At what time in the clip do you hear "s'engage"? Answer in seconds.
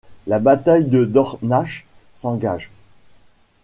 2.15-2.71